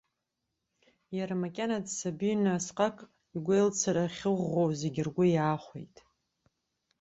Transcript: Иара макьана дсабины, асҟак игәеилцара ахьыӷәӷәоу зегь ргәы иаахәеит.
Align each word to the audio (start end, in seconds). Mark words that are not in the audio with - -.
Иара 1.17 1.35
макьана 1.41 1.77
дсабины, 1.85 2.49
асҟак 2.57 2.97
игәеилцара 3.35 4.03
ахьыӷәӷәоу 4.05 4.69
зегь 4.79 4.99
ргәы 5.07 5.25
иаахәеит. 5.29 5.95